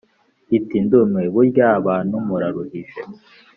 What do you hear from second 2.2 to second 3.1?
muraruhije.